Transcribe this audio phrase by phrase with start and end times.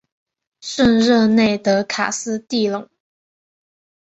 [0.61, 2.89] 圣热内德卡斯蒂隆。